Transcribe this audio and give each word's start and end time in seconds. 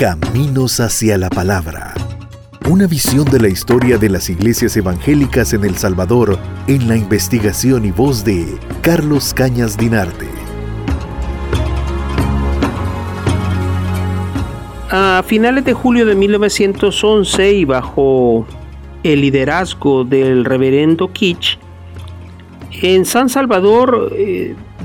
Caminos 0.00 0.80
hacia 0.80 1.18
la 1.18 1.28
Palabra. 1.28 1.92
Una 2.70 2.86
visión 2.86 3.26
de 3.26 3.38
la 3.38 3.48
historia 3.48 3.98
de 3.98 4.08
las 4.08 4.30
iglesias 4.30 4.74
evangélicas 4.78 5.52
en 5.52 5.62
El 5.62 5.76
Salvador 5.76 6.38
en 6.68 6.88
la 6.88 6.96
investigación 6.96 7.84
y 7.84 7.90
voz 7.90 8.24
de 8.24 8.46
Carlos 8.80 9.34
Cañas 9.34 9.76
Dinarte. 9.76 10.26
A 14.88 15.22
finales 15.26 15.66
de 15.66 15.74
julio 15.74 16.06
de 16.06 16.14
1911 16.14 17.52
y 17.52 17.66
bajo 17.66 18.46
el 19.02 19.20
liderazgo 19.20 20.04
del 20.04 20.46
reverendo 20.46 21.12
Kitsch, 21.12 21.58
en 22.80 23.04
San 23.04 23.28
Salvador 23.28 24.16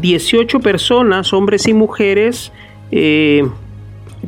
18 0.02 0.57
eh, 0.57 0.59
personas, 0.59 1.32
hombres 1.32 1.70
y 1.70 1.73
mujeres, 1.73 2.52
eh, 2.91 3.47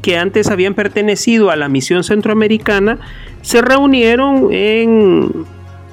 que 0.02 0.18
antes 0.18 0.50
habían 0.50 0.74
pertenecido 0.74 1.52
a 1.52 1.56
la 1.56 1.70
misión 1.70 2.04
centroamericana, 2.04 3.00
se 3.42 3.62
reunieron 3.62 4.50
en 4.52 5.46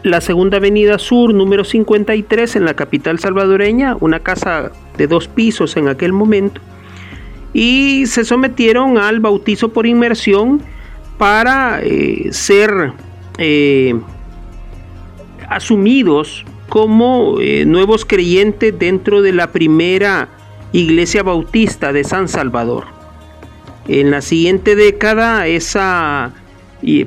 la 0.03 0.21
Segunda 0.21 0.59
Avenida 0.59 0.99
Sur, 0.99 1.33
número 1.33 1.65
53, 1.65 2.57
en 2.57 2.65
la 2.67 2.75
capital 2.75 3.19
salvadoreña, 3.19 3.97
una 4.01 4.21
casa 4.21 4.71
de 4.97 5.07
dos 5.07 5.29
pisos 5.29 5.77
en 5.77 5.89
aquel 5.89 6.13
momento, 6.13 6.61
y 7.53 8.07
se 8.07 8.25
sometieron 8.25 8.99
al 8.99 9.21
bautizo 9.21 9.71
por 9.71 9.87
inmersión 9.87 10.61
para 11.17 11.81
eh, 11.83 12.29
ser 12.33 12.93
eh, 13.39 13.95
asumidos 15.49 16.45
como 16.69 17.41
eh, 17.41 17.65
nuevos 17.65 18.05
creyentes 18.05 18.77
dentro 18.79 19.23
de 19.23 19.33
la 19.33 19.53
primera 19.53 20.29
iglesia 20.73 21.23
bautista 21.23 21.93
de 21.93 22.05
San 22.05 22.29
Salvador. 22.29 22.85
En 23.87 24.11
la 24.11 24.23
siguiente 24.23 24.77
década, 24.77 25.47
esa 25.47 26.33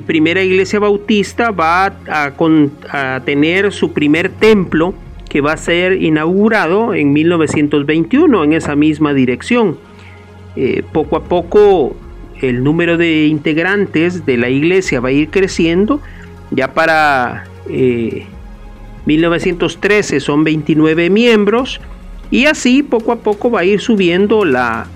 primera 0.06 0.42
iglesia 0.42 0.78
bautista 0.78 1.50
va 1.50 1.86
a, 2.08 3.20
tener 3.24 3.72
su 3.72 3.92
primer 3.92 4.28
templo 4.28 4.94
que 5.28 5.40
va 5.40 5.52
a 5.52 5.56
ser 5.56 6.02
inaugurado 6.02 6.94
en 6.94 7.12
1921 7.12 8.44
en 8.44 8.52
esa 8.52 8.76
misma 8.76 9.12
dirección. 9.12 9.76
Eh, 10.56 10.82
poco 10.92 11.16
a 11.16 11.24
poco 11.24 11.96
el 12.40 12.62
número 12.62 12.96
de 12.96 13.26
integrantes 13.26 14.24
de 14.24 14.36
la 14.36 14.48
iglesia 14.48 15.00
va 15.00 15.08
a 15.08 15.12
ir 15.12 15.28
creciendo. 15.30 16.00
Ya 16.50 16.74
para 16.74 17.44
1913 19.06 20.16
eh, 20.16 20.20
son 20.20 20.44
29 20.44 21.10
miembros 21.10 21.80
y 22.30 22.46
así 22.46 22.82
poco 22.82 23.12
a 23.12 23.16
poco 23.16 23.50
va 23.50 23.60
a 23.60 23.64
ir 23.64 23.80
subiendo 23.80 24.44
la, 24.44 24.86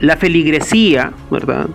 la 0.00 0.16
feligresía, 0.16 1.12
¿verdad? 1.30 1.68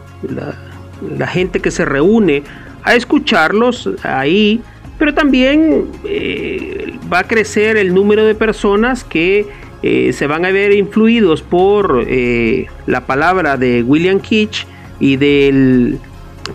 La, 1.17 1.27
gente 1.27 1.61
que 1.61 1.71
se 1.71 1.85
reúne 1.85 2.43
a 2.83 2.93
escucharlos 2.95 3.89
ahí, 4.03 4.61
pero 4.97 5.13
también 5.13 5.85
eh, 6.03 6.93
va 7.11 7.19
a 7.19 7.23
crecer 7.23 7.77
el 7.77 7.93
número 7.93 8.25
de 8.25 8.35
personas 8.35 9.03
que 9.03 9.47
eh, 9.81 10.11
se 10.11 10.27
van 10.27 10.43
a 10.43 10.51
ver 10.51 10.73
influidos 10.73 11.41
por 11.41 12.03
eh, 12.05 12.67
la 12.85 13.05
palabra 13.05 13.55
de 13.55 13.81
William 13.81 14.19
Kitsch 14.19 14.65
y 14.99 15.15
del 15.15 15.99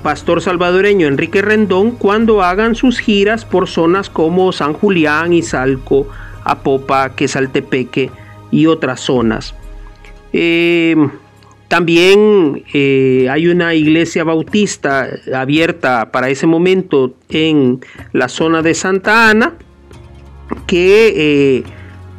pastor 0.02 0.42
salvadoreño 0.42 1.06
Enrique 1.06 1.40
Rendón 1.40 1.92
cuando 1.92 2.42
hagan 2.42 2.74
sus 2.74 2.98
giras 2.98 3.46
por 3.46 3.66
zonas 3.66 4.10
como 4.10 4.52
San 4.52 4.74
Julián, 4.74 5.32
Izalco, 5.32 6.06
Apopa, 6.44 7.14
Quesaltepeque 7.16 8.10
y 8.50 8.66
otras 8.66 9.00
zonas. 9.00 9.54
También 11.74 12.62
eh, 12.72 13.26
hay 13.28 13.48
una 13.48 13.74
iglesia 13.74 14.22
bautista 14.22 15.08
abierta 15.34 16.12
para 16.12 16.28
ese 16.28 16.46
momento 16.46 17.16
en 17.28 17.80
la 18.12 18.28
zona 18.28 18.62
de 18.62 18.74
Santa 18.74 19.28
Ana 19.28 19.54
que 20.68 21.14
eh, 21.16 21.64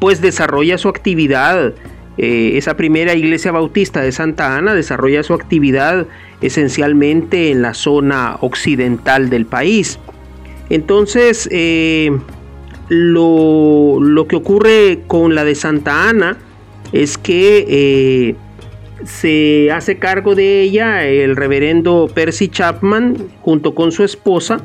pues 0.01 0.19
desarrolla 0.19 0.77
su 0.77 0.89
actividad. 0.89 1.73
Eh, 2.17 2.57
esa 2.57 2.75
primera 2.75 3.13
iglesia 3.13 3.53
bautista 3.53 4.01
de 4.01 4.11
Santa 4.11 4.57
Ana 4.57 4.73
desarrolla 4.73 5.23
su 5.23 5.33
actividad 5.33 6.05
esencialmente 6.41 7.49
en 7.49 7.61
la 7.61 7.73
zona 7.73 8.35
occidental 8.41 9.29
del 9.29 9.45
país. 9.45 9.99
Entonces, 10.69 11.47
lo, 12.89 14.01
lo, 14.01 14.27
que 14.27 14.35
ocurre 14.35 14.99
con 15.07 15.33
la 15.33 15.45
de 15.45 15.55
Santa 15.55 16.09
Ana 16.09 16.39
es 16.91 17.17
que 17.17 18.35
se 19.03 19.71
hace 19.71 19.97
cargo 19.97 20.35
de 20.35 20.61
ella 20.61 21.05
el 21.05 21.35
reverendo 21.35 22.09
Percy 22.13 22.47
Chapman 22.47 23.17
junto 23.41 23.75
con 23.75 23.91
su 23.91 24.03
esposa 24.03 24.61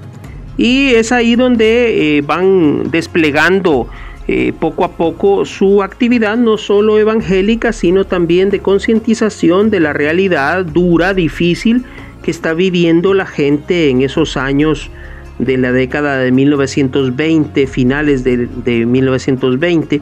y 0.56 0.91
es 0.91 1.12
ahí 1.12 1.36
donde 1.36 2.18
eh, 2.18 2.22
van 2.22 2.91
desplegando 2.91 3.88
eh, 4.28 4.52
poco 4.58 4.84
a 4.84 4.92
poco 4.92 5.44
su 5.44 5.82
actividad 5.82 6.36
no 6.36 6.58
solo 6.58 6.98
evangélica 6.98 7.72
sino 7.72 8.04
también 8.04 8.50
de 8.50 8.60
concientización 8.60 9.70
de 9.70 9.80
la 9.80 9.92
realidad 9.92 10.64
dura, 10.64 11.12
difícil 11.12 11.84
que 12.22 12.30
está 12.30 12.54
viviendo 12.54 13.14
la 13.14 13.26
gente 13.26 13.91
en 13.91 14.02
esos 14.02 14.36
años 14.36 14.91
de 15.38 15.56
la 15.56 15.72
década 15.72 16.18
de 16.18 16.30
1920, 16.32 17.66
finales 17.66 18.22
de, 18.24 18.47
de 18.47 18.86
1920 18.86 20.00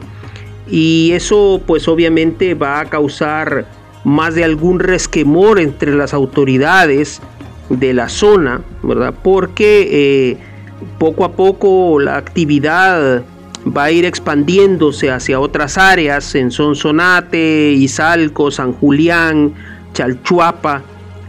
y 0.69 1.11
eso 1.13 1.61
pues 1.65 1.87
obviamente 1.87 2.53
va 2.53 2.81
a 2.81 2.85
causar 2.85 3.65
más 4.03 4.35
de 4.35 4.43
algún 4.43 4.79
resquemor 4.79 5.59
entre 5.59 5.95
las 5.95 6.13
autoridades 6.13 7.21
de 7.69 7.93
la 7.93 8.09
zona, 8.09 8.61
¿verdad? 8.81 9.13
Porque 9.23 9.87
eh, 9.91 10.37
poco 10.97 11.25
a 11.25 11.33
poco 11.33 11.99
la 11.99 12.17
actividad 12.17 13.23
va 13.65 13.85
a 13.85 13.91
ir 13.91 14.05
expandiéndose 14.05 15.11
hacia 15.11 15.39
otras 15.39 15.77
áreas 15.77 16.33
en 16.35 16.51
Sonsonate, 16.51 17.71
Izalco, 17.71 18.51
San 18.51 18.73
Julián, 18.73 19.53
Chalchuapa. 19.93 20.83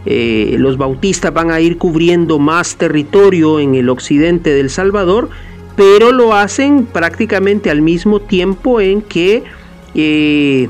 Eh, 0.05 0.55
los 0.57 0.77
bautistas 0.77 1.31
van 1.31 1.51
a 1.51 1.59
ir 1.59 1.77
cubriendo 1.77 2.39
más 2.39 2.75
territorio 2.75 3.59
en 3.59 3.75
el 3.75 3.89
occidente 3.89 4.51
del 4.51 4.71
Salvador, 4.71 5.29
pero 5.75 6.11
lo 6.11 6.33
hacen 6.33 6.85
prácticamente 6.85 7.69
al 7.69 7.81
mismo 7.81 8.19
tiempo 8.19 8.81
en 8.81 9.01
que 9.03 9.43
eh, 9.93 10.69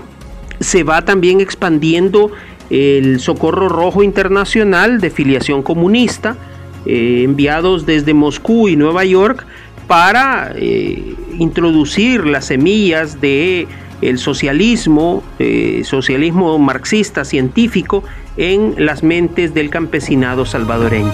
se 0.61 0.83
va 0.83 1.03
también 1.03 1.41
expandiendo 1.41 2.31
el 2.69 3.19
Socorro 3.19 3.67
Rojo 3.67 4.01
Internacional 4.01 5.01
de 5.01 5.09
filiación 5.09 5.61
comunista, 5.61 6.37
eh, 6.85 7.23
enviados 7.25 7.85
desde 7.85 8.13
Moscú 8.13 8.69
y 8.69 8.75
Nueva 8.75 9.03
York 9.03 9.45
para 9.87 10.53
eh, 10.55 11.15
introducir 11.37 12.25
las 12.25 12.45
semillas 12.45 13.19
de 13.19 13.67
el 14.01 14.17
socialismo, 14.17 15.21
eh, 15.37 15.81
socialismo 15.83 16.57
marxista 16.57 17.23
científico 17.25 18.03
en 18.37 18.73
las 18.77 19.03
mentes 19.03 19.53
del 19.53 19.69
campesinado 19.69 20.45
salvadoreño. 20.45 21.11